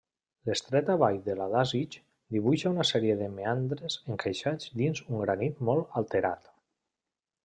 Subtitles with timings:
[0.49, 1.97] L'estreta vall de l'Adasig
[2.35, 6.49] dibuixa una sèrie de meandres encaixats dins un granit molt alterat.